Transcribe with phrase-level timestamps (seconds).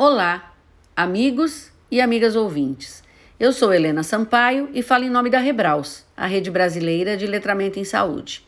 [0.00, 0.54] Olá,
[0.96, 3.02] amigos e amigas ouvintes.
[3.36, 7.80] Eu sou Helena Sampaio e falo em nome da Rebraus, a rede brasileira de letramento
[7.80, 8.46] em saúde.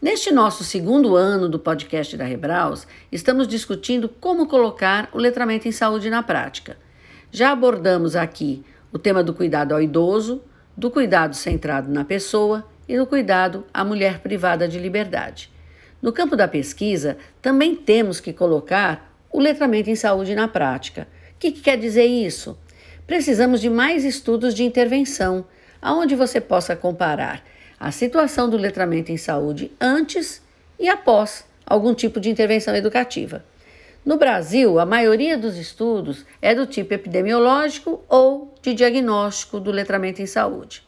[0.00, 5.72] Neste nosso segundo ano do podcast da Rebraus, estamos discutindo como colocar o letramento em
[5.72, 6.76] saúde na prática.
[7.32, 10.44] Já abordamos aqui o tema do cuidado ao idoso,
[10.76, 15.50] do cuidado centrado na pessoa e do cuidado à mulher privada de liberdade.
[16.00, 21.08] No campo da pesquisa, também temos que colocar o letramento em saúde na prática.
[21.34, 22.56] O que, que quer dizer isso?
[23.04, 25.44] Precisamos de mais estudos de intervenção,
[25.82, 27.42] aonde você possa comparar
[27.78, 30.40] a situação do letramento em saúde antes
[30.78, 33.44] e após algum tipo de intervenção educativa.
[34.06, 40.22] No Brasil, a maioria dos estudos é do tipo epidemiológico ou de diagnóstico do letramento
[40.22, 40.86] em saúde.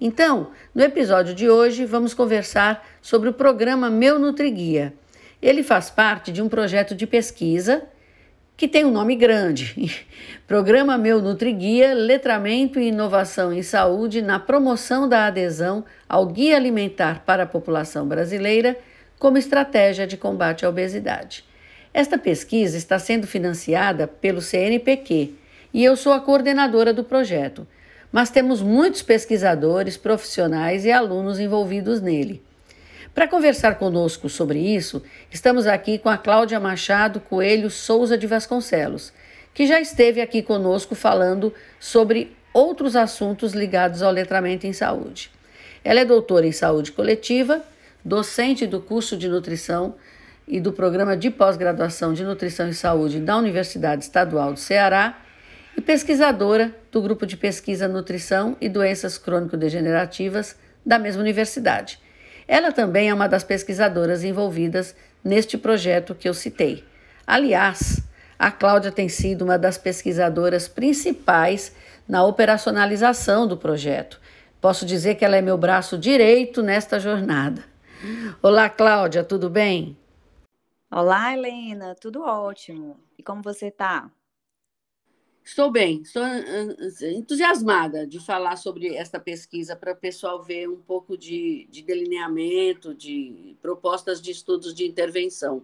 [0.00, 4.92] Então, no episódio de hoje, vamos conversar sobre o programa Meu Nutriguia
[5.44, 7.82] ele faz parte de um projeto de pesquisa
[8.56, 10.06] que tem um nome grande:
[10.46, 17.24] Programa Meu Nutriguia, Letramento e Inovação em Saúde na promoção da adesão ao Guia Alimentar
[17.24, 18.76] para a População Brasileira
[19.18, 21.44] como estratégia de combate à obesidade.
[21.92, 25.34] Esta pesquisa está sendo financiada pelo CNPq
[25.72, 27.66] e eu sou a coordenadora do projeto,
[28.10, 32.42] mas temos muitos pesquisadores, profissionais e alunos envolvidos nele.
[33.14, 39.12] Para conversar conosco sobre isso, estamos aqui com a Cláudia Machado Coelho Souza de Vasconcelos,
[39.54, 45.30] que já esteve aqui conosco falando sobre outros assuntos ligados ao letramento em saúde.
[45.84, 47.62] Ela é doutora em saúde coletiva,
[48.04, 49.94] docente do curso de nutrição
[50.48, 55.22] e do programa de pós-graduação de nutrição e saúde da Universidade Estadual do Ceará
[55.78, 62.02] e pesquisadora do grupo de pesquisa Nutrição e Doenças Crônico-Degenerativas da mesma universidade.
[62.46, 66.84] Ela também é uma das pesquisadoras envolvidas neste projeto que eu citei.
[67.26, 68.02] Aliás,
[68.38, 71.74] a Cláudia tem sido uma das pesquisadoras principais
[72.08, 74.20] na operacionalização do projeto.
[74.60, 77.64] Posso dizer que ela é meu braço direito nesta jornada.
[78.42, 79.96] Olá, Cláudia, tudo bem?
[80.90, 83.00] Olá, Helena, tudo ótimo.
[83.18, 84.10] E como você está?
[85.44, 90.70] Estou bem, estou ah, ah, entusiasmada de falar sobre esta pesquisa para o pessoal ver
[90.70, 95.62] um pouco de, de delineamento, de propostas de estudos de intervenção.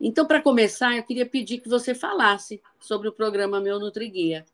[0.00, 4.46] Então, para começar, eu queria pedir que você falasse sobre o programa Meu Nutriguia.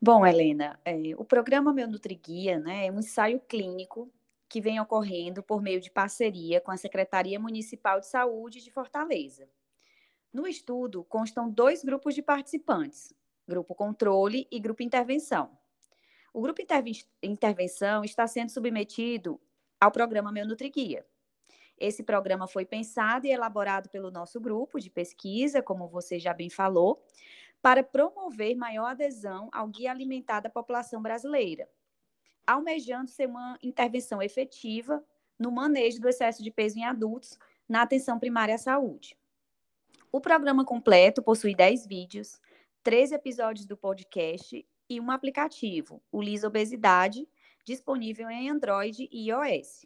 [0.00, 4.10] Bom, Helena, é, o programa Meu Nutriguia né, é um ensaio clínico
[4.48, 9.46] que vem ocorrendo por meio de parceria com a Secretaria Municipal de Saúde de Fortaleza
[10.32, 13.12] no estudo constam dois grupos de participantes,
[13.46, 15.50] grupo controle e grupo intervenção.
[16.32, 16.62] O grupo
[17.22, 19.40] intervenção está sendo submetido
[19.80, 21.06] ao programa Meu Nutriguia.
[21.78, 26.50] Esse programa foi pensado e elaborado pelo nosso grupo de pesquisa, como você já bem
[26.50, 27.02] falou,
[27.62, 31.68] para promover maior adesão ao guia alimentar da população brasileira,
[32.46, 35.02] almejando ser uma intervenção efetiva
[35.38, 39.16] no manejo do excesso de peso em adultos na atenção primária à saúde.
[40.10, 42.40] O programa completo possui 10 vídeos,
[42.82, 47.28] 13 episódios do podcast e um aplicativo, o Lisa Obesidade,
[47.62, 49.84] disponível em Android e iOS.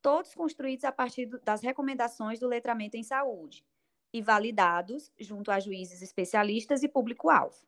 [0.00, 3.62] Todos construídos a partir das recomendações do letramento em saúde
[4.10, 7.66] e validados junto a juízes especialistas e público-alvo.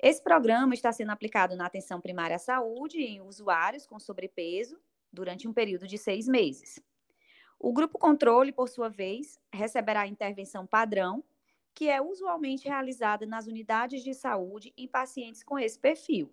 [0.00, 4.78] Esse programa está sendo aplicado na atenção primária à saúde em usuários com sobrepeso
[5.12, 6.80] durante um período de seis meses.
[7.58, 11.24] O grupo controle, por sua vez, receberá a intervenção padrão,
[11.74, 16.30] que é usualmente realizada nas unidades de saúde em pacientes com esse perfil.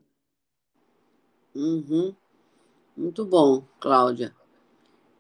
[1.56, 2.16] Uhum.
[2.96, 4.36] Muito bom, Cláudia.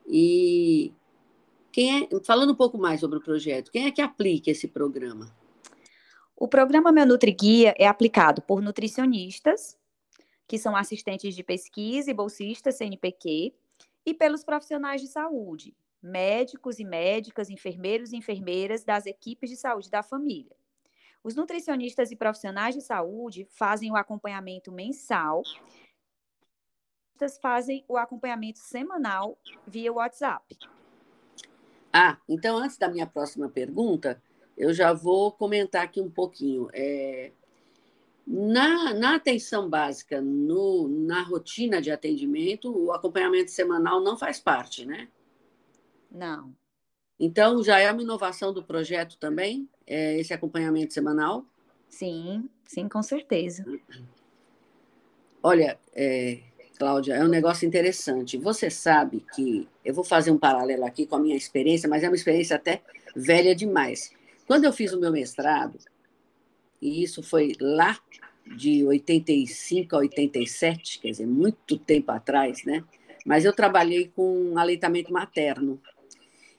[0.07, 0.93] E
[1.71, 5.35] quem é, falando um pouco mais sobre o projeto, quem é que aplica esse programa?
[6.35, 9.77] O programa Meu Nutriguia é aplicado por nutricionistas,
[10.47, 13.53] que são assistentes de pesquisa e bolsistas CNPq,
[14.05, 15.73] e pelos profissionais de saúde,
[16.03, 20.55] médicos e médicas, enfermeiros e enfermeiras das equipes de saúde da família.
[21.23, 25.41] Os nutricionistas e profissionais de saúde fazem o acompanhamento mensal,
[27.41, 30.57] fazem o acompanhamento semanal via WhatsApp.
[31.93, 34.21] Ah, então antes da minha próxima pergunta,
[34.57, 36.67] eu já vou comentar aqui um pouquinho.
[36.73, 37.31] É,
[38.25, 44.85] na, na atenção básica, no, na rotina de atendimento, o acompanhamento semanal não faz parte,
[44.85, 45.07] né?
[46.13, 46.55] Não.
[47.19, 51.45] Então, já é uma inovação do projeto também, é esse acompanhamento semanal?
[51.89, 53.65] Sim, sim, com certeza.
[55.41, 56.39] Olha, é,
[56.77, 58.37] Cláudia, é um negócio interessante.
[58.37, 62.09] Você sabe que eu vou fazer um paralelo aqui com a minha experiência, mas é
[62.09, 62.81] uma experiência até
[63.15, 64.11] velha demais.
[64.47, 65.77] Quando eu fiz o meu mestrado,
[66.81, 67.97] e isso foi lá
[68.57, 72.83] de 85 a 87, quer dizer, muito tempo atrás, né?
[73.25, 75.81] Mas eu trabalhei com aleitamento materno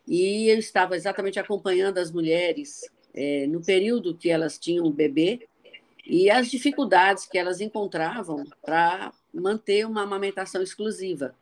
[0.06, 2.82] e eu estava exatamente acompanhando as mulheres
[3.14, 5.46] é, no período que elas tinham bebê
[6.06, 11.34] e as dificuldades que elas encontravam para manter uma amamentação exclusiva.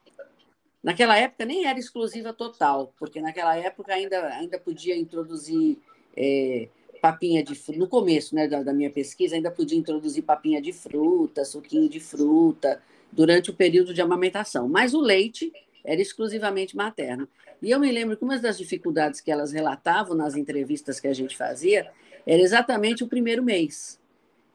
[0.83, 5.79] Naquela época nem era exclusiva total, porque naquela época ainda, ainda podia introduzir
[6.17, 6.69] é,
[7.01, 11.45] papinha de no começo né, da, da, minha pesquisa, ainda podia introduzir papinha de fruta,
[11.45, 12.81] suquinho de fruta,
[13.11, 14.69] durante o período de amamentação.
[14.69, 15.53] Mas o leite
[15.85, 17.29] era exclusivamente materno.
[17.61, 21.15] E eu me lembro que uma das dificuldades que elas relatavam nas entrevistas que a
[21.15, 21.91] gente fazia
[22.27, 24.01] era exatamente o primeiro mês.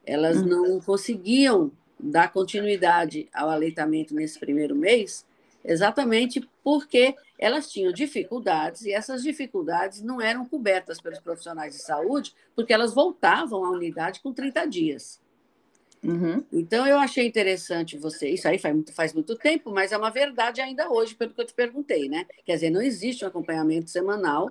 [0.04, 0.46] Elas hum.
[0.46, 5.26] não conseguiam dar continuidade ao aleitamento nesse primeiro mês,
[5.64, 12.34] exatamente porque elas tinham dificuldades e essas dificuldades não eram cobertas pelos profissionais de saúde,
[12.54, 15.20] porque elas voltavam à unidade com 30 dias.
[16.02, 16.44] Uhum.
[16.52, 18.28] Então, eu achei interessante você.
[18.28, 21.40] Isso aí faz muito, faz muito tempo, mas é uma verdade ainda hoje, pelo que
[21.40, 22.26] eu te perguntei, né?
[22.44, 24.50] Quer dizer, não existe um acompanhamento semanal,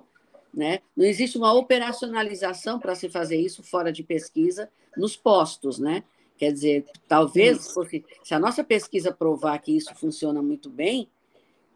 [0.52, 0.80] né?
[0.96, 6.04] Não existe uma operacionalização para se fazer isso fora de pesquisa nos postos, né?
[6.36, 11.08] Quer dizer, talvez, porque se a nossa pesquisa provar que isso funciona muito bem,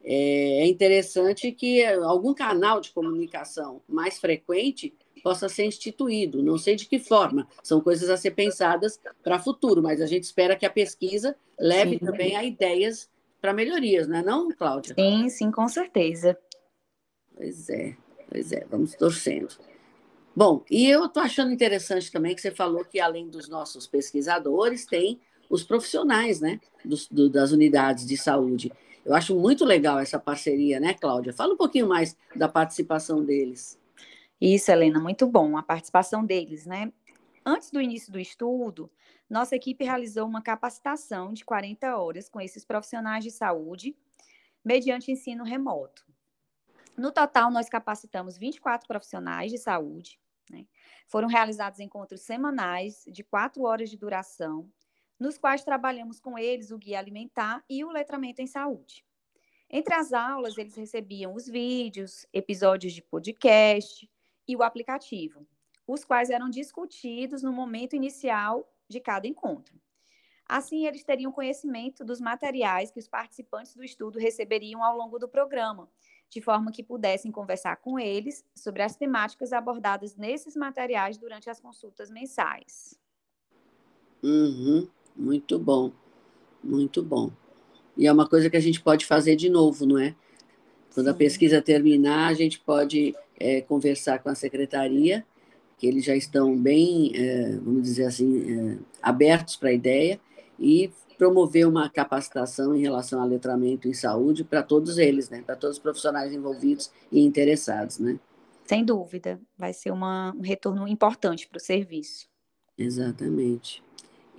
[0.05, 6.43] é, é interessante que algum canal de comunicação mais frequente possa ser instituído.
[6.43, 10.07] Não sei de que forma, são coisas a ser pensadas para o futuro, mas a
[10.07, 12.05] gente espera que a pesquisa leve sim.
[12.05, 13.09] também a ideias
[13.41, 14.95] para melhorias, não é não, Cláudia?
[14.95, 16.39] Sim, sim, com certeza.
[17.35, 17.97] Pois é,
[18.31, 19.57] pois é, vamos torcendo.
[20.35, 24.87] Bom, e eu estou achando interessante também que você falou que, além dos nossos pesquisadores,
[24.87, 25.21] tem
[25.51, 28.73] os profissionais né, dos, do, das unidades de saúde.
[29.05, 31.33] Eu acho muito legal essa parceria, né, Cláudia?
[31.33, 33.79] Fala um pouquinho mais da participação deles.
[34.45, 36.93] Isso, Helena, muito bom a participação deles, né?
[37.47, 38.91] Antes do início do estudo,
[39.31, 43.97] nossa equipe realizou uma capacitação de 40 horas com esses profissionais de saúde,
[44.65, 46.05] mediante ensino remoto.
[46.99, 50.19] No total, nós capacitamos 24 profissionais de saúde,
[50.51, 50.67] né?
[51.07, 54.69] Foram realizados encontros semanais de quatro horas de duração,
[55.21, 59.05] nos quais trabalhamos com eles o guia alimentar e o letramento em saúde.
[59.71, 64.11] Entre as aulas, eles recebiam os vídeos, episódios de podcast
[64.47, 65.47] e o aplicativo,
[65.87, 69.81] os quais eram discutidos no momento inicial de cada encontro.
[70.47, 75.29] Assim, eles teriam conhecimento dos materiais que os participantes do estudo receberiam ao longo do
[75.29, 75.89] programa,
[76.29, 81.61] de forma que pudessem conversar com eles sobre as temáticas abordadas nesses materiais durante as
[81.61, 82.99] consultas mensais.
[84.23, 85.93] Uhum, muito bom,
[86.63, 87.31] muito bom.
[87.97, 90.15] E é uma coisa que a gente pode fazer de novo, não é?
[90.95, 95.25] Quando a pesquisa terminar, a gente pode é, conversar com a secretaria,
[95.79, 100.21] que eles já estão bem, é, vamos dizer assim, é, abertos para a ideia,
[100.59, 105.43] e promover uma capacitação em relação ao letramento em saúde para todos eles, né?
[105.45, 108.19] Para todos os profissionais envolvidos e interessados, né?
[108.65, 112.29] Sem dúvida, vai ser uma, um retorno importante para o serviço.
[112.77, 113.83] Exatamente.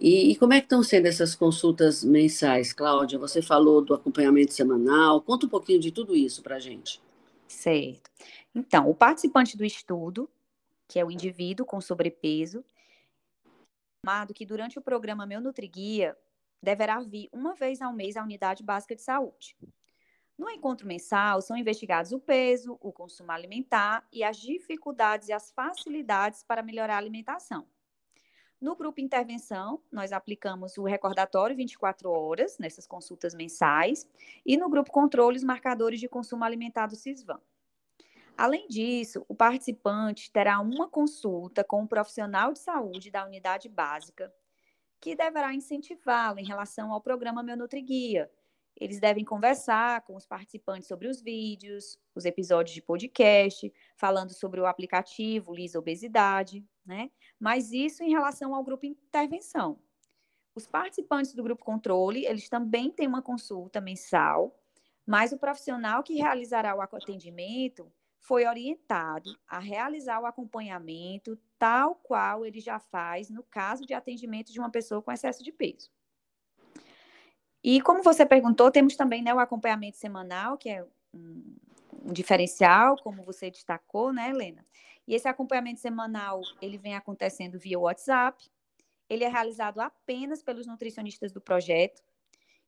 [0.03, 3.17] E, e, como é que estão sendo essas consultas mensais, Cláudia?
[3.17, 5.21] Você falou do acompanhamento semanal.
[5.21, 7.01] Conta um pouquinho de tudo isso para a gente.
[7.47, 8.11] Certo.
[8.53, 10.29] Então, o participante do estudo,
[10.89, 12.65] que é o indivíduo com sobrepeso,
[14.35, 16.17] que durante o programa Meu Nutriguia
[16.61, 19.55] deverá vir uma vez ao mês à unidade básica de saúde.
[20.37, 25.49] No encontro mensal, são investigados o peso, o consumo alimentar e as dificuldades e as
[25.51, 27.65] facilidades para melhorar a alimentação.
[28.63, 34.07] No grupo intervenção, nós aplicamos o recordatório 24 horas nessas consultas mensais
[34.45, 37.41] e no grupo controle os marcadores de consumo alimentar do CISVAM.
[38.37, 44.33] Além disso, o participante terá uma consulta com um profissional de saúde da unidade básica
[45.01, 48.31] que deverá incentivá-lo em relação ao programa Meu Nutri Guia.
[48.79, 54.61] Eles devem conversar com os participantes sobre os vídeos, os episódios de podcast, falando sobre
[54.61, 57.09] o aplicativo Lisa Obesidade, né?
[57.39, 59.79] Mas isso em relação ao grupo intervenção.
[60.55, 64.55] Os participantes do grupo controle, eles também têm uma consulta mensal,
[65.05, 72.45] mas o profissional que realizará o atendimento foi orientado a realizar o acompanhamento tal qual
[72.45, 75.91] ele já faz no caso de atendimento de uma pessoa com excesso de peso.
[77.63, 81.55] E como você perguntou, temos também né, o acompanhamento semanal, que é um,
[82.05, 84.65] um diferencial, como você destacou, né, Helena?
[85.07, 88.49] E esse acompanhamento semanal, ele vem acontecendo via WhatsApp,
[89.09, 92.01] ele é realizado apenas pelos nutricionistas do projeto,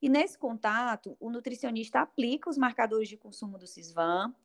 [0.02, 4.36] e nesse contato, o nutricionista aplica os marcadores de consumo do CISVAM,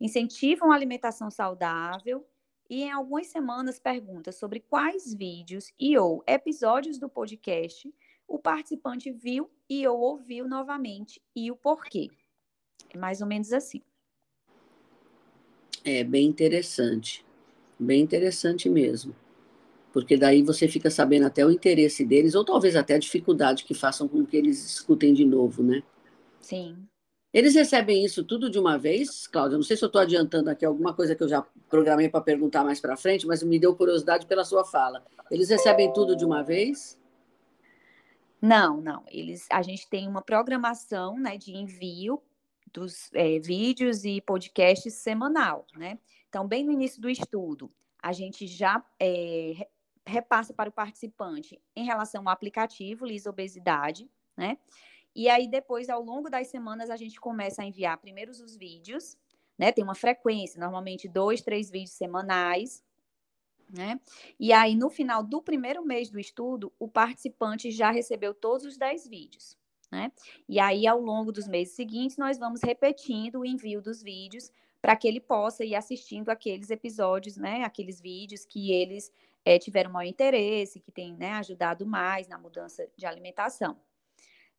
[0.00, 2.24] incentivam a alimentação saudável
[2.70, 7.92] e em algumas semanas pergunta sobre quais vídeos e ou episódios do podcast
[8.28, 12.10] o participante viu e ou ouviu novamente e o porquê.
[12.90, 13.82] É mais ou menos assim.
[15.84, 17.24] É bem interessante.
[17.78, 19.14] Bem interessante mesmo.
[19.92, 23.74] Porque daí você fica sabendo até o interesse deles, ou talvez até a dificuldade que
[23.74, 25.82] façam com que eles escutem de novo, né?
[26.40, 26.76] Sim.
[27.32, 29.56] Eles recebem isso tudo de uma vez, Cláudia?
[29.56, 32.64] Não sei se eu estou adiantando aqui alguma coisa que eu já programei para perguntar
[32.64, 35.04] mais para frente, mas me deu curiosidade pela sua fala.
[35.30, 36.98] Eles recebem tudo de uma vez?
[38.40, 39.04] Não, não.
[39.08, 42.22] Eles, a gente tem uma programação né, de envio
[42.72, 45.98] dos é, vídeos e podcasts semanal, né?
[46.28, 49.68] Então, bem no início do estudo, a gente já é,
[50.06, 54.58] repassa para o participante em relação ao aplicativo Lisa Obesidade, né?
[55.14, 59.16] E aí, depois, ao longo das semanas, a gente começa a enviar primeiro os vídeos,
[59.58, 59.72] né?
[59.72, 62.84] Tem uma frequência, normalmente dois, três vídeos semanais,
[63.70, 64.00] né?
[64.38, 68.76] E aí, no final do primeiro mês do estudo, o participante já recebeu todos os
[68.76, 69.58] dez vídeos,
[69.90, 70.12] né?
[70.48, 74.96] E aí, ao longo dos meses seguintes, nós vamos repetindo o envio dos vídeos para
[74.96, 77.64] que ele possa ir assistindo aqueles episódios, né?
[77.64, 79.12] Aqueles vídeos que eles
[79.44, 83.76] é, tiveram maior interesse, que têm né, ajudado mais na mudança de alimentação.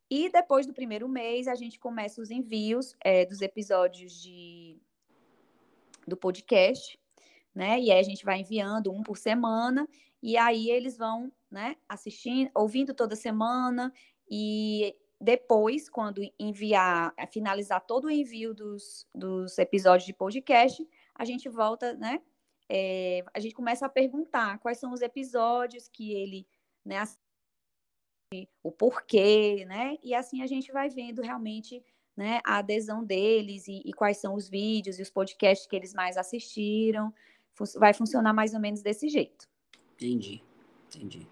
[0.09, 4.77] E depois do primeiro mês, a gente começa os envios é, dos episódios de,
[6.07, 6.99] do podcast,
[7.53, 7.79] né?
[7.79, 9.87] E aí a gente vai enviando um por semana,
[10.21, 13.93] e aí eles vão, né, assistindo, ouvindo toda semana,
[14.29, 21.49] e depois, quando enviar, finalizar todo o envio dos, dos episódios de podcast, a gente
[21.49, 22.21] volta, né?
[22.69, 26.47] É, a gente começa a perguntar quais são os episódios que ele,
[26.85, 27.03] né,
[28.63, 29.97] o porquê, né?
[30.03, 31.83] E assim a gente vai vendo realmente
[32.15, 35.93] né, a adesão deles e, e, quais são os vídeos e os podcasts que eles
[35.93, 37.13] mais assistiram.
[37.75, 39.47] Vai funcionar mais ou menos desse jeito.
[39.95, 40.43] Entendi,
[40.87, 41.27] entendi.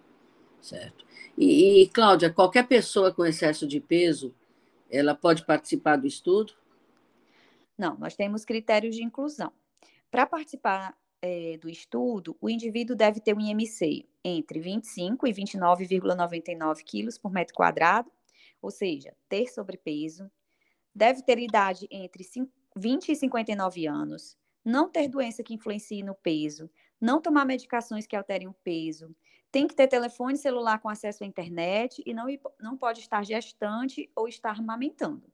[0.60, 1.04] Certo.
[1.36, 4.34] E, e Cláudia, qualquer pessoa com excesso de peso,
[4.90, 6.54] ela pode participar do estudo?
[7.76, 9.52] Não, nós temos critérios de inclusão.
[10.10, 16.82] Para participar é, do estudo, o indivíduo deve ter um IMC entre 25 e 29,99
[16.84, 18.10] quilos por metro quadrado,
[18.60, 20.30] ou seja, ter sobrepeso,
[20.94, 22.24] deve ter idade entre
[22.76, 26.68] 20 e 59 anos, não ter doença que influencie no peso,
[27.00, 29.14] não tomar medicações que alterem o peso,
[29.50, 32.26] tem que ter telefone celular com acesso à internet e não,
[32.60, 35.32] não pode estar gestante ou estar amamentando.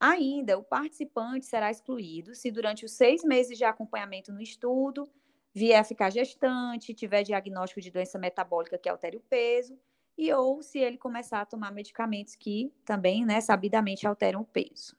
[0.00, 5.10] Ainda, o participante será excluído se durante os seis meses de acompanhamento no estudo
[5.52, 9.76] vier a ficar gestante, tiver diagnóstico de doença metabólica que altere o peso,
[10.16, 14.96] e ou se ele começar a tomar medicamentos que também, né, sabidamente alteram o peso.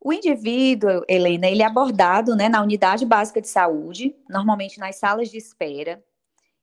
[0.00, 5.28] O indivíduo, Helena, ele é abordado né, na unidade básica de saúde, normalmente nas salas
[5.28, 6.02] de espera.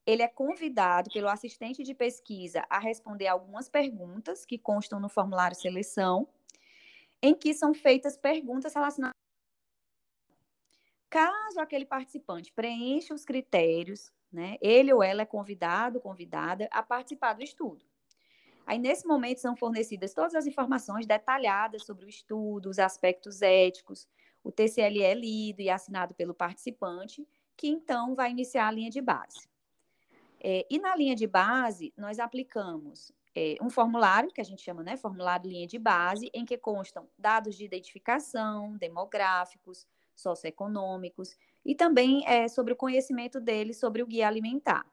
[0.05, 5.57] Ele é convidado pelo assistente de pesquisa a responder algumas perguntas que constam no formulário
[5.57, 6.27] seleção,
[7.21, 9.15] em que são feitas perguntas relacionadas
[11.09, 17.33] Caso aquele participante preencha os critérios, né, ele ou ela é convidado, convidada a participar
[17.33, 17.85] do estudo.
[18.65, 24.07] Aí, nesse momento, são fornecidas todas as informações detalhadas sobre o estudo, os aspectos éticos.
[24.43, 29.01] O TCLE é lido e assinado pelo participante, que então vai iniciar a linha de
[29.01, 29.47] base.
[30.39, 34.83] É, e na linha de base, nós aplicamos é, um formulário, que a gente chama,
[34.83, 42.23] né, formulário linha de base, em que constam dados de identificação, demográficos, socioeconômicos e também
[42.25, 44.85] é, sobre o conhecimento deles sobre o guia alimentar.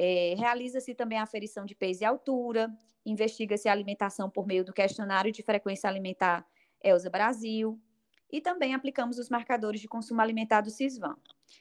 [0.00, 2.72] É, Realiza-se também a aferição de peso e altura,
[3.04, 6.46] investiga-se a alimentação por meio do questionário de frequência alimentar
[6.80, 7.80] Elza Brasil,
[8.30, 11.16] e também aplicamos os marcadores de consumo alimentar do CISVAM.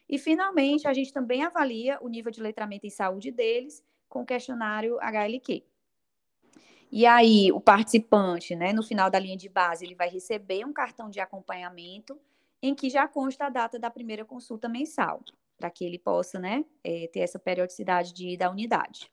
[0.08, 4.26] E, finalmente, a gente também avalia o nível de letramento em saúde deles com o
[4.26, 5.64] questionário HLQ.
[6.92, 10.72] E aí, o participante, né, no final da linha de base, ele vai receber um
[10.72, 12.20] cartão de acompanhamento
[12.62, 15.22] em que já consta a data da primeira consulta mensal,
[15.58, 19.12] para que ele possa né, é, ter essa periodicidade de da unidade.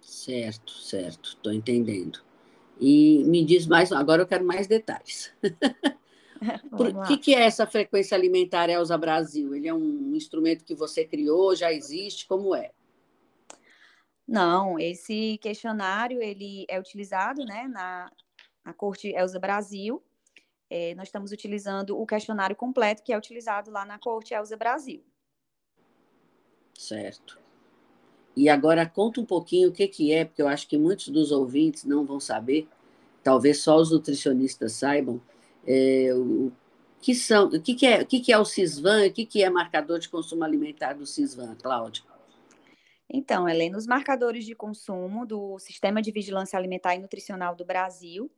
[0.00, 2.20] Certo, certo, estou entendendo.
[2.80, 5.32] E me diz mais, agora eu quero mais detalhes.
[6.72, 9.54] O que, que é essa frequência alimentar Elza Brasil?
[9.54, 12.70] Ele é um instrumento que você criou, já existe, como é?
[14.26, 18.10] Não, esse questionário ele é utilizado né, na,
[18.64, 20.02] na Corte Elza Brasil
[20.70, 25.04] é, nós estamos utilizando o questionário completo que é utilizado lá na Corte Elza Brasil.
[26.80, 27.38] Certo.
[28.34, 31.30] E agora conta um pouquinho o que, que é, porque eu acho que muitos dos
[31.30, 32.66] ouvintes não vão saber,
[33.22, 35.20] talvez só os nutricionistas saibam,
[35.66, 36.50] é, o,
[37.02, 39.44] que são, o que, que é, o que, que é o CISVAN, o que, que
[39.44, 42.02] é marcador de consumo alimentar do CISVAN, Cláudia?
[43.10, 48.30] Então, Helena, os marcadores de consumo do Sistema de Vigilância Alimentar e Nutricional do Brasil,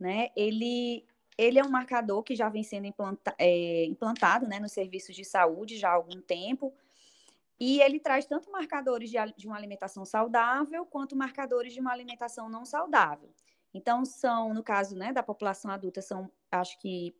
[0.00, 1.04] né, ele,
[1.36, 5.26] ele é um marcador que já vem sendo implanta, é, implantado né, nos serviços de
[5.26, 6.72] saúde já há algum tempo,
[7.58, 12.48] e ele traz tanto marcadores de, de uma alimentação saudável quanto marcadores de uma alimentação
[12.48, 13.30] não saudável.
[13.72, 17.14] Então, são, no caso né, da população adulta, são acho que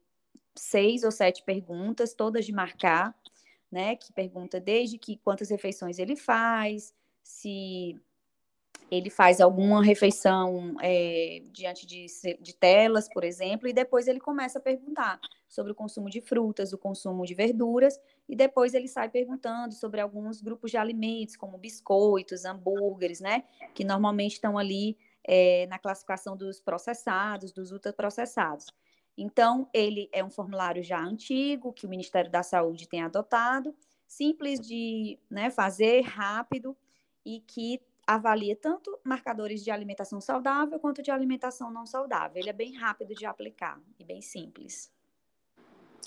[0.54, 3.14] seis ou sete perguntas, todas de marcar,
[3.70, 3.96] né?
[3.96, 8.00] Que pergunta desde que quantas refeições ele faz, se
[8.90, 12.06] ele faz alguma refeição é, diante de,
[12.40, 16.72] de, telas, por exemplo, e depois ele começa a perguntar sobre o consumo de frutas,
[16.72, 21.58] o consumo de verduras, e depois ele sai perguntando sobre alguns grupos de alimentos, como
[21.58, 23.44] biscoitos, hambúrgueres, né?
[23.74, 28.66] Que normalmente estão ali é, na classificação dos processados, dos ultraprocessados.
[29.18, 33.74] Então, ele é um formulário já antigo, que o Ministério da Saúde tem adotado,
[34.06, 36.76] simples de né, fazer, rápido,
[37.24, 42.40] e que avalia tanto marcadores de alimentação saudável quanto de alimentação não saudável.
[42.40, 44.92] Ele é bem rápido de aplicar e bem simples.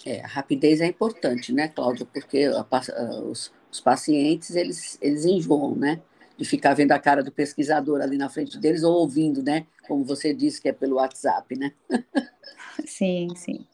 [0.06, 2.06] É, a rapidez é importante, né, Cláudia?
[2.06, 6.02] Porque a, a, os, os, pacientes, eles, eles enjoam, né?
[6.38, 9.68] De ficar vendo a cara do pesquisador ali na frente deles ou ouvindo, né?
[9.86, 11.74] Como você disse que é pelo WhatsApp, né?
[12.86, 13.68] Sim, sim.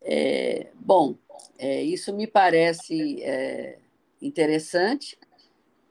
[0.00, 1.16] É, bom,
[1.58, 3.78] é, isso me parece é,
[4.20, 5.18] interessante,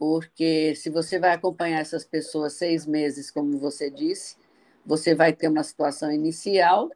[0.02, 4.36] porque se você vai acompanhar essas pessoas seis meses, como você disse,
[4.84, 6.90] você vai ter uma situação inicial,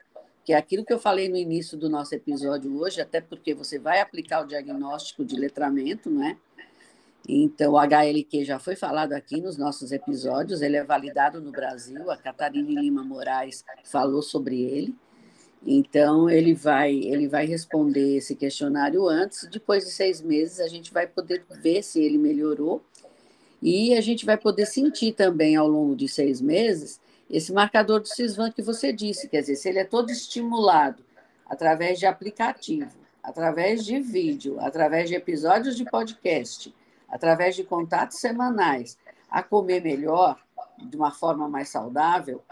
[0.44, 3.78] que é aquilo que eu falei no início do nosso episódio hoje, até porque você
[3.78, 6.36] vai aplicar o diagnóstico de letramento, não é?
[7.30, 12.10] Então, o HLQ já foi falado aqui nos nossos episódios, ele é validado no Brasil,
[12.10, 14.96] a Catarina Lima Moraes falou sobre ele.
[15.64, 20.92] Então, ele vai, ele vai responder esse questionário antes, depois de seis meses, a gente
[20.92, 22.84] vai poder ver se ele melhorou
[23.66, 28.08] e a gente vai poder sentir também ao longo de seis meses esse marcador do
[28.08, 31.04] CISVAN que você disse, quer dizer, se ele é todo estimulado
[31.48, 36.72] através de aplicativo, através de vídeo, através de episódios de podcast,
[37.10, 39.00] através de contatos semanais,
[39.32, 40.40] a comer melhor,
[40.78, 42.44] de uma forma mais saudável,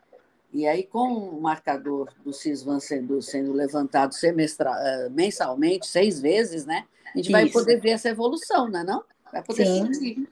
[0.52, 6.66] e aí com o marcador do CISVAN sendo, sendo levantado semestral, eh, mensalmente, seis vezes,
[6.66, 6.86] né?
[7.14, 7.32] A gente Isso.
[7.32, 9.04] vai poder ver essa evolução, não é não?
[9.32, 9.94] Vai poder Sim.
[9.94, 10.28] sentir.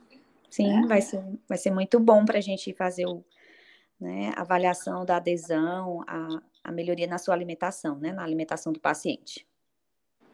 [0.52, 0.86] Sim, é.
[0.86, 3.24] vai, ser, vai ser muito bom para a gente fazer o,
[4.00, 8.80] né, a avaliação da adesão, a, a melhoria na sua alimentação, né, na alimentação do
[8.80, 9.48] paciente.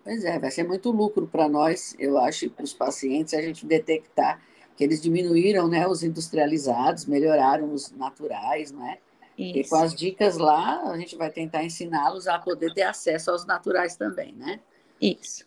[0.03, 3.65] Pois é, vai ser muito lucro para nós, eu acho, para os pacientes, a gente
[3.65, 4.41] detectar
[4.75, 8.99] que eles diminuíram né, os industrializados, melhoraram os naturais, né?
[9.37, 9.59] Isso.
[9.59, 13.45] E com as dicas lá, a gente vai tentar ensiná-los a poder ter acesso aos
[13.45, 14.59] naturais também, né?
[14.99, 15.45] Isso.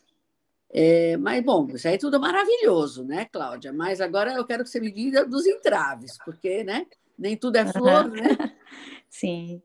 [0.72, 3.72] É, mas, bom, isso aí tudo maravilhoso, né, Cláudia?
[3.72, 6.86] Mas agora eu quero que você me diga dos entraves, porque, né,
[7.18, 8.10] nem tudo é flor, uhum.
[8.10, 8.22] né?
[9.10, 9.60] Sim.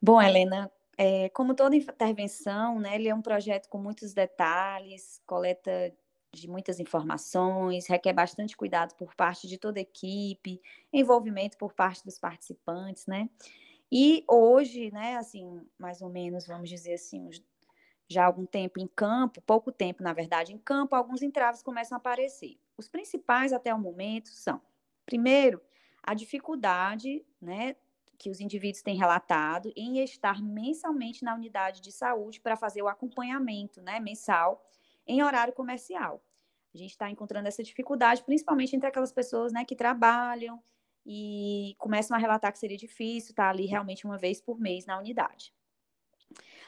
[0.00, 5.92] Bom, Helena, é, como toda intervenção, né, ele é um projeto com muitos detalhes, coleta
[6.32, 10.60] de muitas informações, requer bastante cuidado por parte de toda a equipe,
[10.92, 13.28] envolvimento por parte dos participantes, né?
[13.90, 17.42] E hoje, né, assim, mais ou menos, vamos dizer assim, uns
[18.08, 21.96] já há algum tempo em campo, pouco tempo, na verdade, em campo, alguns entraves começam
[21.96, 22.58] a aparecer.
[22.76, 24.60] Os principais até o momento são,
[25.04, 25.60] primeiro,
[26.02, 27.76] a dificuldade, né,
[28.18, 32.88] que os indivíduos têm relatado em estar mensalmente na unidade de saúde para fazer o
[32.88, 34.64] acompanhamento, né, mensal
[35.06, 36.22] em horário comercial.
[36.74, 40.62] A gente está encontrando essa dificuldade, principalmente entre aquelas pessoas, né, que trabalham
[41.04, 44.98] e começam a relatar que seria difícil estar ali realmente uma vez por mês na
[44.98, 45.54] unidade.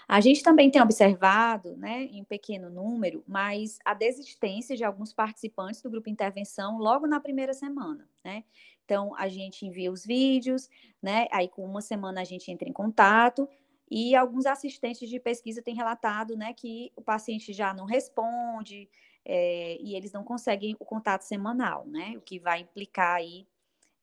[0.08, 5.82] A gente também tem observado, né, em pequeno número, mas a desistência de alguns participantes
[5.82, 8.42] do grupo intervenção logo na primeira semana, né?
[8.86, 10.70] Então, a gente envia os vídeos,
[11.02, 11.26] né?
[11.30, 13.46] Aí, com uma semana, a gente entra em contato.
[13.90, 18.88] E alguns assistentes de pesquisa têm relatado, né, que o paciente já não responde
[19.26, 22.14] é, e eles não conseguem o contato semanal, né?
[22.16, 23.46] O que vai implicar aí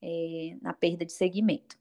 [0.00, 1.76] é, na perda de segmento.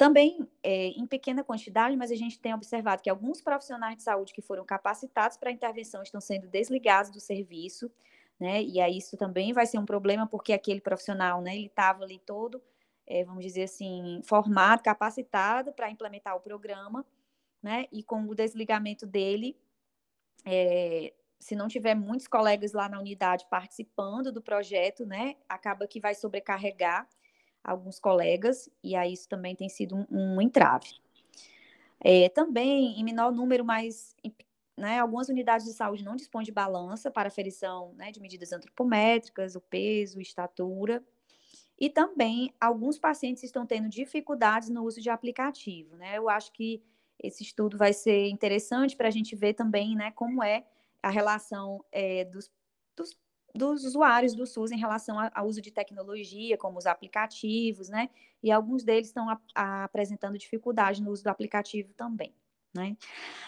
[0.00, 4.32] Também é, em pequena quantidade, mas a gente tem observado que alguns profissionais de saúde
[4.32, 7.92] que foram capacitados para a intervenção estão sendo desligados do serviço,
[8.40, 8.62] né?
[8.62, 12.18] E aí isso também vai ser um problema, porque aquele profissional, né, ele estava ali
[12.18, 12.62] todo,
[13.06, 17.04] é, vamos dizer assim, formado, capacitado para implementar o programa,
[17.62, 17.84] né?
[17.92, 19.54] E com o desligamento dele,
[20.46, 26.00] é, se não tiver muitos colegas lá na unidade participando do projeto, né, acaba que
[26.00, 27.06] vai sobrecarregar
[27.62, 30.88] alguns colegas, e aí isso também tem sido um, um entrave.
[32.00, 34.16] É, também, em menor número, mas
[34.76, 39.54] né, algumas unidades de saúde não dispõem de balança para aferição né, de medidas antropométricas,
[39.54, 41.04] o peso, estatura.
[41.78, 46.18] E também alguns pacientes estão tendo dificuldades no uso de aplicativo, né?
[46.18, 46.82] Eu acho que
[47.18, 50.64] esse estudo vai ser interessante para a gente ver também, né, como é
[51.02, 52.50] a relação é, dos,
[52.96, 53.16] dos,
[53.54, 58.08] dos, usuários do SUS em relação ao uso de tecnologia, como os aplicativos, né?
[58.42, 62.34] E alguns deles estão apresentando dificuldade no uso do aplicativo também,
[62.74, 62.96] né?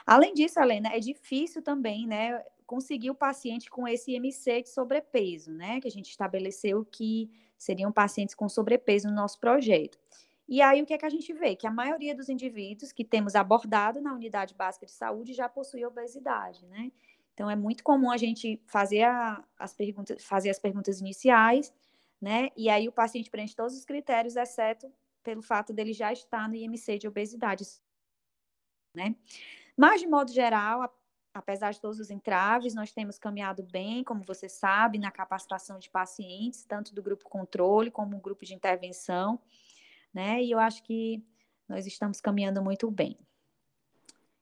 [0.07, 5.53] Além disso, Helena, é difícil também, né, conseguir o paciente com esse IMC de sobrepeso,
[5.53, 5.81] né?
[5.81, 9.99] Que a gente estabeleceu que seriam pacientes com sobrepeso no nosso projeto.
[10.49, 11.55] E aí, o que é que a gente vê?
[11.55, 15.85] Que a maioria dos indivíduos que temos abordado na unidade básica de saúde já possui
[15.85, 16.91] obesidade, né?
[17.35, 21.73] Então, é muito comum a gente fazer a, as, perguntas, fazer as perguntas iniciais,
[22.21, 22.51] né?
[22.57, 24.93] E aí, o paciente preenche todos os critérios, exceto
[25.23, 27.65] pelo fato dele já estar no IMC de obesidade,
[28.95, 29.17] né?
[29.77, 30.89] Mas, de modo geral, a
[31.35, 35.89] apesar de todos os entraves, nós temos caminhado bem, como você sabe, na capacitação de
[35.89, 39.41] pacientes, tanto do grupo controle como do grupo de intervenção,
[40.13, 40.43] né?
[40.43, 41.25] E eu acho que
[41.69, 43.19] nós estamos caminhando muito bem.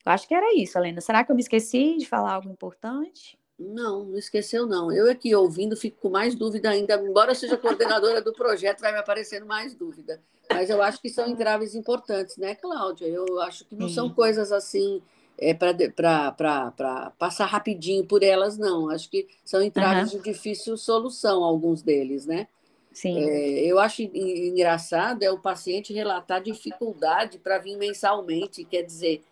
[0.04, 1.00] Eu acho que era isso, Helena.
[1.00, 3.38] Será que eu me esqueci de falar algo importante?
[3.58, 4.90] Não, não esqueceu, não.
[4.90, 8.98] Eu aqui ouvindo fico com mais dúvida ainda, embora seja coordenadora do projeto, vai me
[8.98, 10.20] aparecendo mais dúvida.
[10.50, 13.06] Mas eu acho que são entraves importantes, né, Cláudia?
[13.06, 13.94] Eu acho que não Sim.
[13.94, 15.02] são coisas assim
[15.38, 18.88] é, para passar rapidinho por elas, não.
[18.88, 20.22] Acho que são entraves uhum.
[20.22, 22.48] de difícil solução, alguns deles, né?
[22.92, 23.18] Sim.
[23.18, 29.22] É, eu acho engraçado é o paciente relatar dificuldade para vir mensalmente, quer dizer,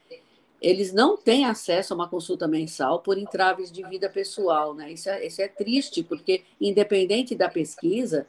[0.61, 4.93] eles não têm acesso a uma consulta mensal por entraves de vida pessoal, né?
[4.93, 8.27] Isso é, isso é triste, porque independente da pesquisa,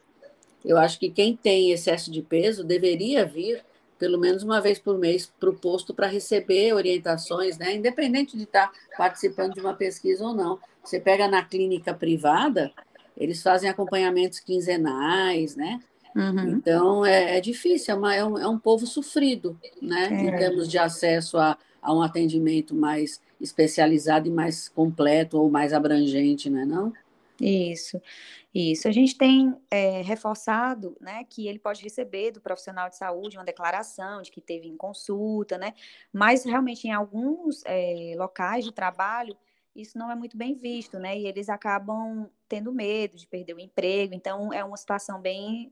[0.64, 3.64] eu acho que quem tem excesso de peso deveria vir
[3.98, 7.76] pelo menos uma vez por mês para o posto para receber orientações, né?
[7.76, 10.58] Independente de estar tá participando de uma pesquisa ou não.
[10.82, 12.72] Você pega na clínica privada,
[13.18, 15.82] eles fazem acompanhamentos quinzenais, né?
[16.16, 16.50] Uhum.
[16.50, 20.08] Então é, é difícil, é, uma, é, um, é, um, povo sofrido, né?
[20.10, 20.22] É.
[20.22, 25.74] Em termos de acesso a, a um atendimento mais especializado e mais completo ou mais
[25.74, 26.94] abrangente, não é não?
[27.40, 28.02] Isso.
[28.54, 33.38] Isso, a gente tem é, reforçado, né, que ele pode receber do profissional de saúde
[33.38, 35.74] uma declaração de que teve em consulta, né,
[36.12, 39.38] mas realmente em alguns é, locais de trabalho
[39.76, 43.60] isso não é muito bem visto, né, e eles acabam tendo medo de perder o
[43.60, 45.72] emprego, então é uma situação bem,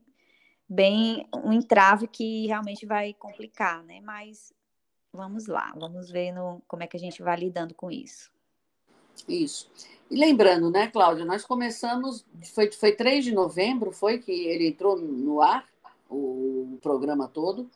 [0.68, 4.52] bem, um entrave que realmente vai complicar, né, mas
[5.12, 8.30] vamos lá, vamos ver no, como é que a gente vai lidando com isso.
[9.28, 9.70] Isso.
[10.10, 14.96] E lembrando, né, Cláudia, nós começamos, foi, foi 3 de novembro, foi que ele entrou
[14.96, 15.66] no ar,
[16.08, 17.68] o programa todo?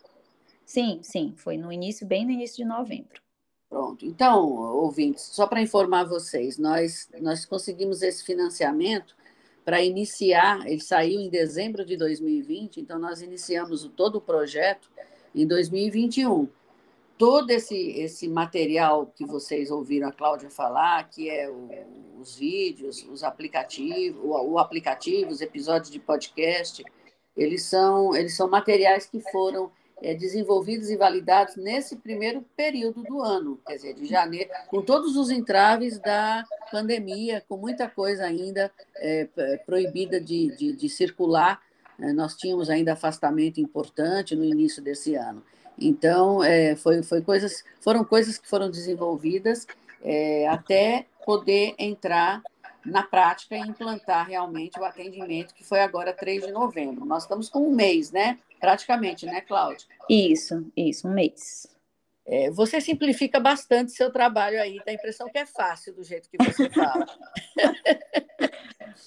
[0.65, 3.21] Sim, sim, foi no início, bem no início de novembro.
[3.69, 4.05] Pronto.
[4.07, 9.17] Então, ouvintes, só para informar vocês, nós, nós conseguimos esse financiamento
[9.65, 14.91] para iniciar, ele saiu em dezembro de 2020, então nós iniciamos todo o projeto
[15.35, 16.49] em 2021
[17.19, 21.69] todo esse, esse material que vocês ouviram a Cláudia falar, que é o,
[22.21, 26.85] os vídeos, os aplicativos, o, o, aplicativo, os episódios de podcast,
[27.37, 29.71] eles são, eles são materiais que foram
[30.03, 35.17] é, desenvolvidos e validados nesse primeiro período do ano, quer dizer, de janeiro, com todos
[35.17, 39.27] os entraves da pandemia, com muita coisa ainda é,
[39.65, 41.61] proibida de, de, de circular.
[42.01, 45.43] É, nós tínhamos ainda afastamento importante no início desse ano.
[45.87, 49.67] Então, é, foi, foi coisas, foram coisas que foram desenvolvidas
[50.03, 52.43] é, até poder entrar
[52.85, 57.05] na prática e implantar realmente o atendimento, que foi agora 3 de novembro.
[57.05, 58.39] Nós estamos com um mês, né?
[58.61, 59.87] Praticamente, né, Cláudia?
[60.09, 61.67] Isso, isso, um mês.
[62.25, 66.29] É, você simplifica bastante seu trabalho aí, dá a impressão que é fácil do jeito
[66.29, 67.07] que você fala.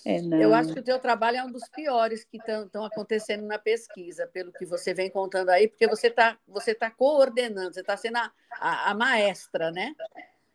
[0.05, 3.59] É, Eu acho que o teu trabalho é um dos piores que estão acontecendo na
[3.59, 7.95] pesquisa, pelo que você vem contando aí, porque você está você tá coordenando, você está
[7.95, 9.95] sendo a, a, a, maestra, né?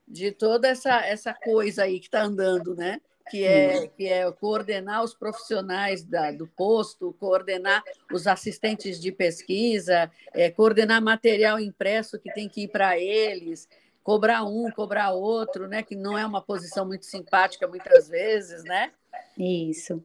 [0.07, 3.01] De toda essa, essa coisa aí que está andando, né?
[3.31, 10.11] Que é, que é coordenar os profissionais da, do posto, coordenar os assistentes de pesquisa,
[10.35, 13.69] é, coordenar material impresso que tem que ir para eles,
[14.03, 15.83] cobrar um, cobrar outro, né?
[15.83, 18.93] Que não é uma posição muito simpática muitas vezes, né?
[19.39, 20.03] Isso.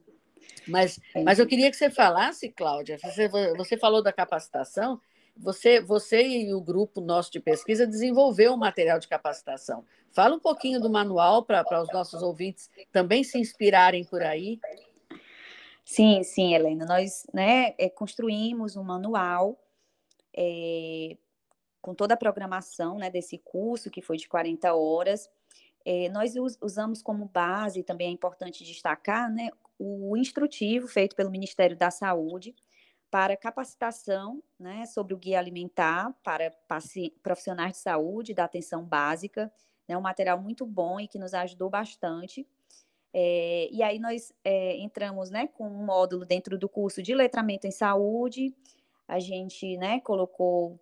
[0.66, 1.22] Mas, é.
[1.22, 5.00] mas eu queria que você falasse, Cláudia, você, você falou da capacitação,
[5.36, 9.84] você, você e o grupo nosso de pesquisa desenvolveu um material de capacitação.
[10.10, 14.58] Fala um pouquinho do manual para os nossos ouvintes também se inspirarem por aí.
[15.84, 16.86] Sim, sim, Helena.
[16.86, 19.60] Nós né, é, construímos um manual
[20.34, 21.16] é,
[21.80, 25.30] com toda a programação né, desse curso, que foi de 40 horas.
[25.88, 31.76] É, nós usamos como base, também é importante destacar, né, o instrutivo feito pelo Ministério
[31.76, 32.56] da Saúde
[33.08, 36.50] para capacitação né, sobre o guia alimentar para
[37.22, 39.42] profissionais de saúde da atenção básica.
[39.86, 42.44] É né, um material muito bom e que nos ajudou bastante.
[43.14, 47.64] É, e aí nós é, entramos né, com um módulo dentro do curso de letramento
[47.64, 48.52] em saúde.
[49.06, 50.80] A gente né, colocou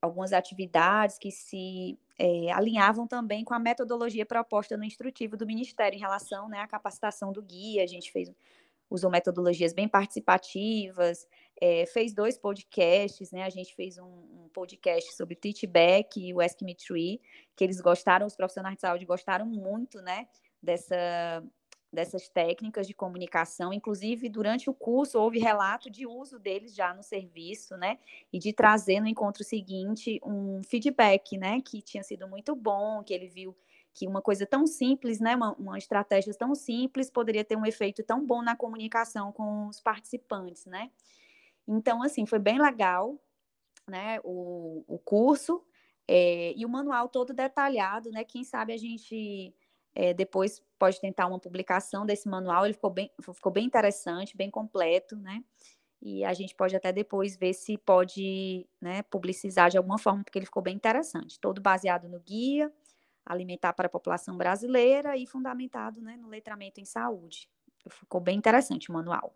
[0.00, 5.96] algumas atividades que se é, alinhavam também com a metodologia proposta no instrutivo do Ministério
[5.96, 7.82] em relação né, à capacitação do guia.
[7.82, 8.30] A gente fez,
[8.88, 11.26] usou metodologias bem participativas,
[11.60, 13.42] é, fez dois podcasts, né?
[13.42, 17.20] A gente fez um, um podcast sobre Teachback e o Ask Me Tree,
[17.56, 20.28] que eles gostaram, os profissionais de saúde gostaram muito, né?
[20.62, 21.42] Dessa,
[21.92, 23.72] dessas técnicas de comunicação.
[23.72, 27.98] Inclusive, durante o curso, houve relato de uso deles já no serviço, né?
[28.32, 31.60] E de trazer no encontro seguinte um feedback, né?
[31.60, 33.56] Que tinha sido muito bom, que ele viu
[33.94, 35.36] que uma coisa tão simples, né?
[35.36, 39.78] Uma, uma estratégia tão simples poderia ter um efeito tão bom na comunicação com os
[39.78, 40.90] participantes, né?
[41.68, 43.20] Então, assim, foi bem legal,
[43.86, 44.18] né?
[44.24, 45.62] O, o curso.
[46.08, 48.24] É, e o manual todo detalhado, né?
[48.24, 49.54] Quem sabe a gente
[49.94, 54.50] é, depois pode tentar uma publicação desse manual, ele ficou bem, ficou bem interessante, bem
[54.50, 55.42] completo, né?
[56.00, 60.38] E a gente pode até depois ver se pode né, publicizar de alguma forma, porque
[60.38, 61.38] ele ficou bem interessante.
[61.38, 62.72] Todo baseado no guia
[63.24, 67.48] alimentar para a população brasileira e fundamentado né, no letramento em saúde.
[67.88, 69.34] Ficou bem interessante o manual.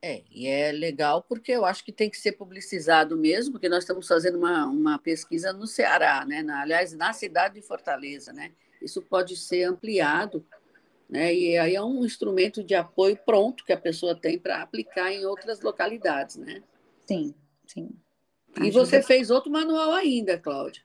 [0.00, 3.82] É, e é legal porque eu acho que tem que ser publicizado mesmo, porque nós
[3.82, 6.40] estamos fazendo uma, uma pesquisa no Ceará, né?
[6.40, 8.52] Na, aliás, na cidade de Fortaleza, né?
[8.82, 10.44] Isso pode ser ampliado,
[11.08, 11.34] né?
[11.34, 15.24] E aí é um instrumento de apoio pronto que a pessoa tem para aplicar em
[15.24, 16.62] outras localidades, né?
[17.06, 17.34] Sim,
[17.66, 17.90] sim.
[18.62, 20.82] E você fez outro manual ainda, Cláudia.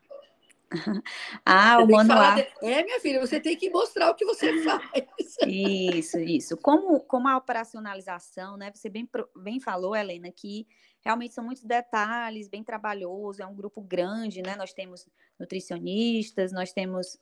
[1.46, 2.36] ah, você o manual.
[2.36, 2.48] De...
[2.62, 5.06] É, minha filha, você tem que mostrar o que você faz.
[5.46, 6.58] Isso, isso.
[6.58, 8.72] Como, como a operacionalização, né?
[8.74, 10.68] Você bem, bem falou, Helena, que
[11.04, 14.56] realmente são muitos detalhes, bem trabalhoso, é um grupo grande, né?
[14.56, 15.06] Nós temos
[15.38, 17.20] nutricionistas, nós temos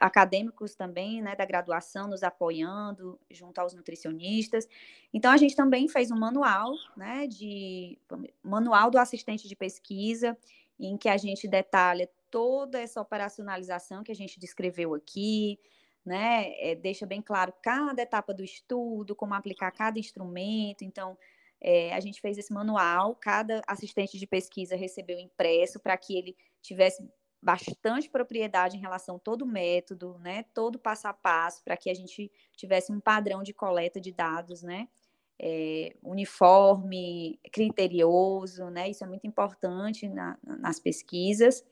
[0.00, 4.66] acadêmicos também, né, da graduação nos apoiando junto aos nutricionistas.
[5.12, 7.98] Então a gente também fez um manual, né, de
[8.42, 10.36] manual do assistente de pesquisa,
[10.80, 15.60] em que a gente detalha toda essa operacionalização que a gente descreveu aqui,
[16.04, 20.82] né, é, deixa bem claro cada etapa do estudo, como aplicar cada instrumento.
[20.82, 21.16] Então,
[21.64, 26.36] é, a gente fez esse manual, cada assistente de pesquisa recebeu impresso para que ele
[26.60, 27.08] tivesse
[27.40, 31.88] bastante propriedade em relação a todo o método, né, todo passo a passo, para que
[31.88, 34.88] a gente tivesse um padrão de coleta de dados, né,
[35.38, 41.64] é, uniforme, criterioso, né, isso é muito importante na, nas pesquisas.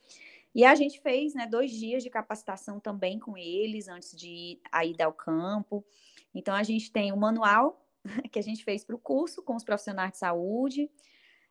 [0.54, 4.84] E a gente fez, né, dois dias de capacitação também com eles antes de a
[4.84, 5.84] ida ao campo.
[6.34, 7.80] Então a gente tem o manual
[8.30, 10.90] que a gente fez para o curso com os profissionais de saúde,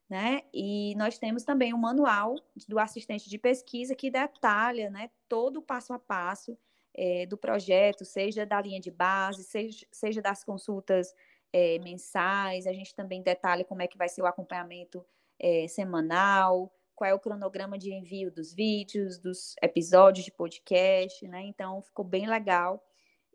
[0.09, 0.41] né?
[0.53, 2.35] E nós temos também um manual
[2.67, 6.57] do assistente de pesquisa que detalha, né, todo o passo a passo
[6.95, 11.13] é, do projeto, seja da linha de base, seja, seja das consultas
[11.53, 12.65] é, mensais.
[12.65, 15.05] A gente também detalha como é que vai ser o acompanhamento
[15.39, 21.43] é, semanal, qual é o cronograma de envio dos vídeos, dos episódios de podcast, né?
[21.43, 22.83] Então ficou bem legal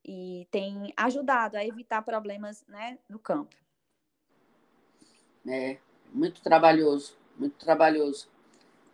[0.04, 3.54] e tem ajudado a evitar problemas né, no campo.
[5.46, 5.78] É,
[6.12, 8.28] muito trabalhoso, muito trabalhoso.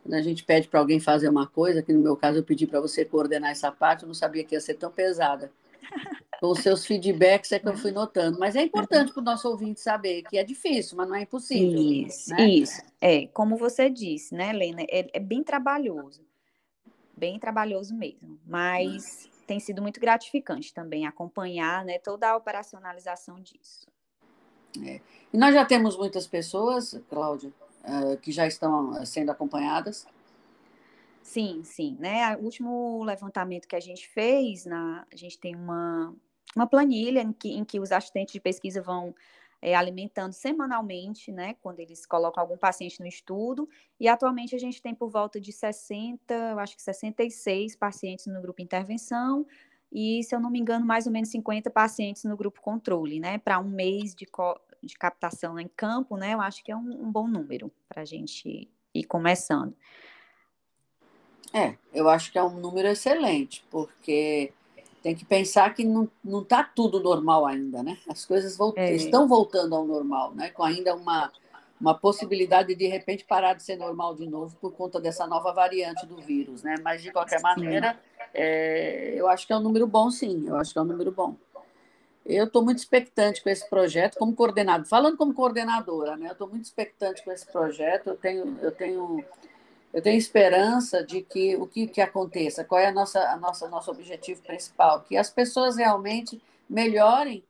[0.02, 2.66] Quando a gente pede para alguém fazer uma coisa, que no meu caso eu pedi
[2.66, 5.52] para você coordenar essa parte, eu não sabia que ia ser tão pesada.
[6.40, 8.38] Com os seus feedbacks é que eu fui notando.
[8.38, 11.78] Mas é importante para o nosso ouvinte saber que é difícil, mas não é impossível.
[11.78, 12.48] Isso, né?
[12.48, 12.80] isso.
[12.98, 14.80] É, como você disse, né, Helena?
[14.88, 16.24] É, é bem trabalhoso.
[17.14, 18.40] Bem trabalhoso mesmo.
[18.46, 23.84] Mas tem sido muito gratificante também acompanhar né, toda a operacionalização disso.
[24.80, 25.00] É.
[25.32, 30.06] E nós já temos muitas pessoas, Cláudia, uh, que já estão eh, sendo acompanhadas?
[31.20, 31.96] Sim, sim.
[31.98, 32.36] Né?
[32.36, 36.14] O último levantamento que a gente fez, na, a gente tem uma,
[36.54, 39.12] uma planilha em que, em que os assistentes de pesquisa vão
[39.62, 43.68] é, alimentando semanalmente, né, quando eles colocam algum paciente no estudo,
[43.98, 48.40] e atualmente a gente tem por volta de 60, eu acho que 66 pacientes no
[48.40, 49.46] grupo intervenção,
[49.92, 53.38] e, se eu não me engano, mais ou menos 50 pacientes no grupo controle, né,
[53.38, 54.26] para um mês de,
[54.82, 58.04] de captação em campo, né, eu acho que é um, um bom número para a
[58.04, 59.74] gente ir começando.
[61.52, 64.52] É, eu acho que é um número excelente, porque
[65.02, 66.08] tem que pensar que não
[66.42, 67.98] está tudo normal ainda, né?
[68.08, 68.94] As coisas volt é.
[68.94, 70.50] estão voltando ao normal, né?
[70.50, 71.32] Com ainda uma,
[71.80, 75.52] uma possibilidade de, de repente, parar de ser normal de novo por conta dessa nova
[75.52, 76.74] variante do vírus, né?
[76.82, 77.98] Mas, de qualquer maneira,
[78.34, 81.10] é, eu acho que é um número bom, sim, eu acho que é um número
[81.10, 81.34] bom.
[82.24, 86.28] Eu estou muito expectante com esse projeto, como coordenador, falando como coordenadora, né?
[86.28, 89.24] Eu estou muito expectante com esse projeto, eu tenho, eu tenho,
[89.92, 93.68] eu tenho esperança de que o que, que aconteça, qual é a nossa, a nossa,
[93.68, 97.42] nosso objetivo principal, que as pessoas realmente melhorem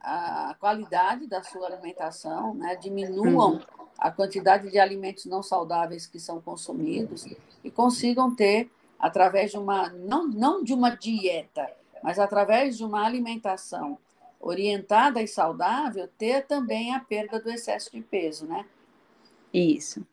[0.00, 2.76] a qualidade da sua alimentação, né?
[2.76, 3.60] diminuam uhum.
[3.98, 7.26] a quantidade de alimentos não saudáveis que são consumidos
[7.62, 11.70] e consigam ter, através de uma, não, não de uma dieta,
[12.02, 13.98] mas através de uma alimentação
[14.40, 18.64] orientada e saudável, ter também a perda do excesso de peso, né?
[19.52, 20.06] Isso.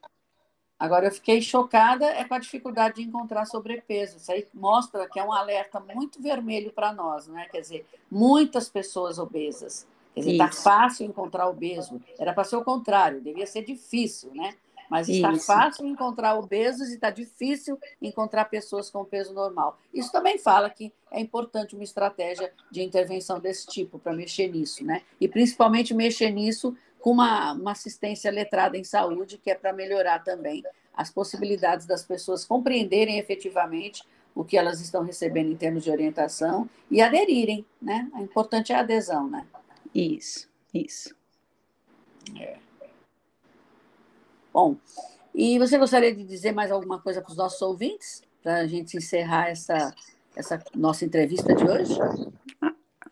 [0.84, 4.18] Agora, eu fiquei chocada é com a dificuldade de encontrar sobrepeso.
[4.18, 7.48] Isso aí mostra que é um alerta muito vermelho para nós, né?
[7.50, 9.88] Quer dizer, muitas pessoas obesas.
[10.14, 12.02] Quer dizer, está fácil encontrar obeso.
[12.20, 14.56] Era para ser o contrário, devia ser difícil, né?
[14.90, 15.46] Mas está Isso.
[15.46, 19.80] fácil encontrar obesos e está difícil encontrar pessoas com peso normal.
[19.94, 24.84] Isso também fala que é importante uma estratégia de intervenção desse tipo para mexer nisso,
[24.84, 25.02] né?
[25.22, 30.20] E principalmente mexer nisso com uma, uma assistência letrada em saúde, que é para melhorar
[30.20, 30.64] também
[30.94, 34.02] as possibilidades das pessoas compreenderem efetivamente
[34.34, 38.10] o que elas estão recebendo em termos de orientação e aderirem, né?
[38.14, 39.46] O importante é a adesão, né?
[39.94, 41.14] Isso, isso.
[42.40, 42.58] É.
[44.54, 44.78] Bom,
[45.36, 48.96] e você gostaria de dizer mais alguma coisa para os nossos ouvintes, para a gente
[48.96, 49.94] encerrar essa,
[50.38, 52.00] essa nossa entrevista de hoje?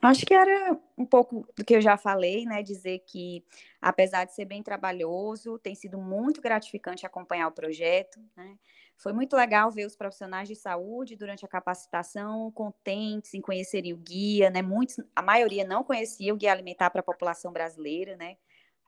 [0.04, 2.64] Acho que era um pouco do que eu já falei, né?
[2.64, 3.44] Dizer que,
[3.80, 8.58] apesar de ser bem trabalhoso, tem sido muito gratificante acompanhar o projeto, né?
[8.98, 13.98] Foi muito legal ver os profissionais de saúde durante a capacitação contentes em conhecerem o
[13.98, 14.62] guia, né?
[14.64, 18.38] Muitos, a maioria não conhecia o guia alimentar para a população brasileira, né?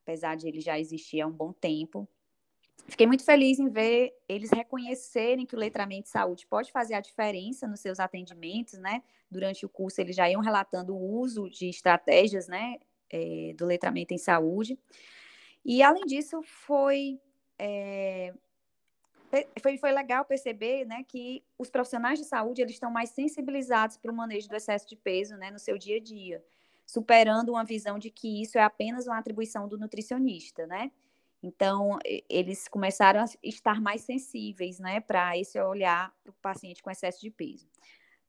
[0.02, 2.08] Apesar de ele já existir há um bom tempo.
[2.88, 7.02] Fiquei muito feliz em ver eles reconhecerem que o letramento de saúde pode fazer a
[7.02, 9.02] diferença nos seus atendimentos, né?
[9.32, 12.78] Durante o curso, eles já iam relatando o uso de estratégias, né?
[13.10, 14.78] É, do letramento em saúde.
[15.64, 17.22] E, além disso, foi,
[17.58, 18.34] é,
[19.62, 24.12] foi, foi legal perceber né, que os profissionais de saúde eles estão mais sensibilizados para
[24.12, 26.44] o manejo do excesso de peso né, no seu dia a dia,
[26.86, 30.92] superando uma visão de que isso é apenas uma atribuição do nutricionista, né?
[31.44, 36.90] Então, eles começaram a estar mais sensíveis, né, para esse olhar para o paciente com
[36.90, 37.68] excesso de peso.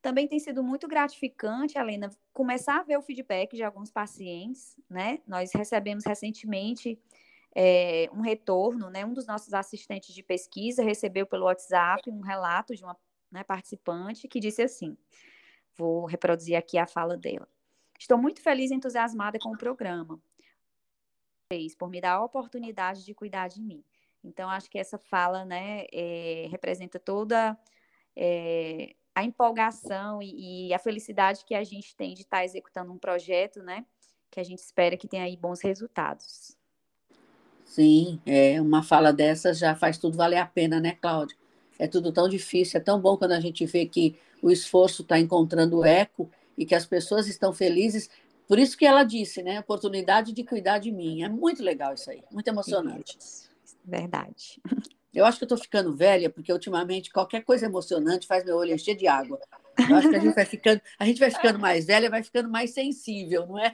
[0.03, 5.21] Também tem sido muito gratificante, Helena, começar a ver o feedback de alguns pacientes, né?
[5.27, 7.01] Nós recebemos recentemente
[7.55, 9.07] é, um retorno, né?
[9.07, 12.95] Um dos nossos assistentes de pesquisa recebeu pelo WhatsApp um relato de uma
[13.33, 14.95] né, participante que disse assim:
[15.75, 17.49] vou reproduzir aqui a fala dela.
[17.99, 20.21] Estou muito feliz e entusiasmada com o programa
[21.79, 23.85] por me dar a oportunidade de cuidar de mim.
[24.23, 27.57] Então, acho que essa fala, né, é, representa toda
[28.17, 32.93] é, a empolgação e, e, a felicidade que a gente tem de estar tá executando
[32.93, 33.85] um projeto, né,
[34.31, 36.57] que a gente espera que tenha aí bons resultados.
[37.65, 41.37] Sim, é, uma fala dessa já faz tudo valer a pena, né, Cláudia?
[41.79, 45.19] É tudo tão difícil, é tão bom quando a gente vê que o esforço está
[45.19, 48.09] encontrando eco e que as pessoas estão felizes.
[48.47, 49.61] Por isso que ela disse, né?
[49.61, 51.23] Oportunidade de cuidar de mim.
[51.23, 53.19] É muito legal isso aí, muito emocionante.
[53.85, 54.61] Verdade.
[55.15, 58.75] Eu acho que eu estou ficando velha, porque ultimamente qualquer coisa emocionante faz meu olho
[58.75, 59.39] encher de água.
[59.89, 62.49] Eu acho que a gente vai ficando, a gente vai ficando mais velha, vai ficando
[62.49, 63.73] mais sensível, não é?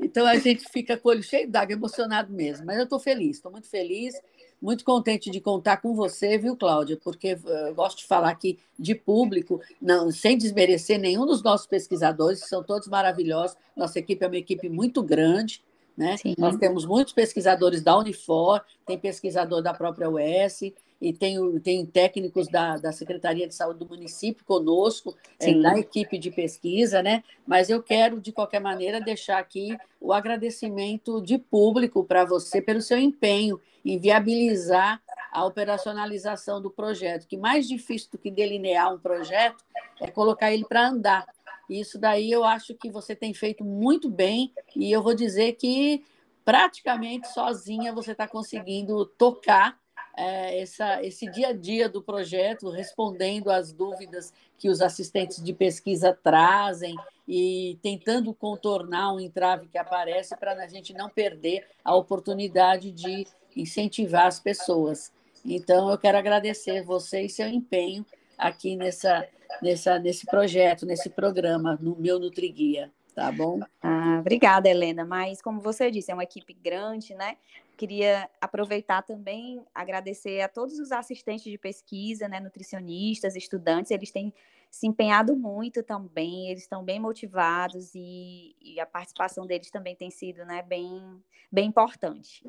[0.00, 2.64] Então a gente fica com o olho cheio d'água, emocionado mesmo.
[2.64, 4.14] Mas eu estou feliz, estou muito feliz
[4.60, 6.98] muito contente de contar com você, viu, Cláudia?
[7.02, 11.66] Porque eh, eu gosto de falar aqui de público, não, sem desmerecer nenhum dos nossos
[11.66, 13.56] pesquisadores, que são todos maravilhosos.
[13.76, 15.62] Nossa equipe é uma equipe muito grande,
[15.96, 16.16] né?
[16.36, 22.48] Nós temos muitos pesquisadores da Unifor, tem pesquisador da própria UES, e tem, tem técnicos
[22.48, 27.22] da, da Secretaria de Saúde do município conosco, é, na equipe de pesquisa, né?
[27.46, 32.80] Mas eu quero, de qualquer maneira, deixar aqui o agradecimento de público para você pelo
[32.80, 38.98] seu empenho em viabilizar a operacionalização do projeto, que mais difícil do que delinear um
[38.98, 39.62] projeto
[40.00, 41.26] é colocar ele para andar.
[41.68, 46.02] Isso daí eu acho que você tem feito muito bem, e eu vou dizer que
[46.44, 49.78] praticamente sozinha você está conseguindo tocar
[50.16, 55.52] é, essa, esse dia a dia do projeto, respondendo às dúvidas que os assistentes de
[55.52, 56.96] pesquisa trazem
[57.28, 63.26] e tentando contornar um entrave que aparece para a gente não perder a oportunidade de
[63.54, 65.12] incentivar as pessoas.
[65.44, 68.04] Então, eu quero agradecer você e seu empenho
[68.38, 69.26] aqui nessa,
[69.62, 73.60] nessa, nesse projeto, nesse programa, no meu NutriGuia, tá bom?
[73.82, 75.04] Ah, obrigada, Helena.
[75.04, 77.36] Mas, como você disse, é uma equipe grande, né?
[77.76, 84.32] Queria aproveitar também, agradecer a todos os assistentes de pesquisa, né, nutricionistas, estudantes, eles têm
[84.70, 90.10] se empenhado muito também, eles estão bem motivados e, e, a participação deles também tem
[90.10, 92.44] sido né, bem, bem importante.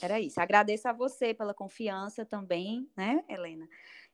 [0.00, 0.40] Era isso.
[0.40, 3.68] Agradeço a você pela confiança também, né, Helena,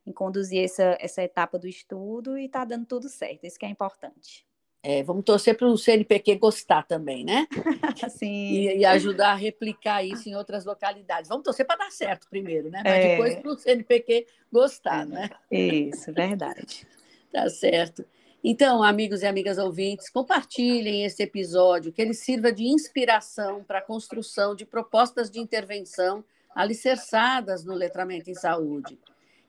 [0.05, 3.69] em conduzir essa, essa etapa do estudo e está dando tudo certo, isso que é
[3.69, 4.45] importante.
[4.83, 7.47] É, vamos torcer para o CNPq gostar também, né?
[8.09, 8.51] Sim.
[8.51, 11.29] E, e, ajudar a replicar isso em outras localidades.
[11.29, 12.81] Vamos torcer para dar certo primeiro, né?
[12.83, 13.09] Mas é.
[13.09, 15.29] depois para o CNPq gostar, né?
[15.51, 16.87] Isso, verdade.
[17.31, 18.03] tá certo.
[18.43, 23.83] Então, amigos e amigas ouvintes, compartilhem esse episódio, que ele sirva de inspiração para a
[23.83, 26.23] construção de propostas de intervenção
[26.55, 28.97] alicerçadas no letramento em saúde.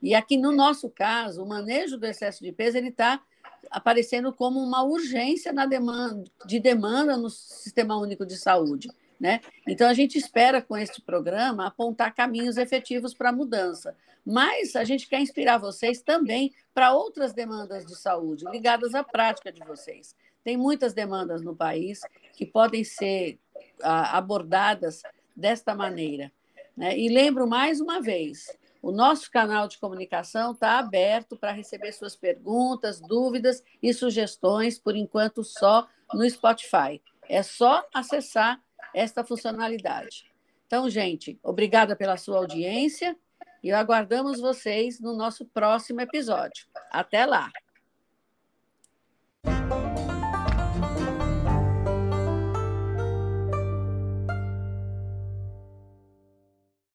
[0.02, 3.22] E aqui, no nosso caso, o manejo do excesso de peso ele está
[3.70, 8.88] aparecendo como uma urgência na demanda, de demanda no Sistema Único de Saúde.
[9.18, 9.40] Né?
[9.68, 13.96] Então, a gente espera, com este programa, apontar caminhos efetivos para a mudança.
[14.24, 19.52] Mas a gente quer inspirar vocês também para outras demandas de saúde, ligadas à prática
[19.52, 20.16] de vocês.
[20.42, 22.00] Tem muitas demandas no país
[22.34, 23.38] que podem ser
[23.82, 25.02] ah, abordadas
[25.36, 26.32] desta maneira.
[26.76, 26.98] Né?
[26.98, 28.46] E lembro mais uma vez:
[28.82, 34.96] o nosso canal de comunicação está aberto para receber suas perguntas, dúvidas e sugestões, por
[34.96, 37.00] enquanto só no Spotify.
[37.28, 38.60] É só acessar
[38.92, 40.26] esta funcionalidade.
[40.66, 43.16] Então, gente, obrigada pela sua audiência
[43.62, 46.66] e aguardamos vocês no nosso próximo episódio.
[46.90, 47.50] Até lá!